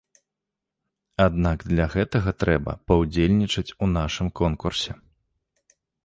[1.25, 4.91] Аднак для гэтага трэба паўдзельнічаць у нашым конкурсе.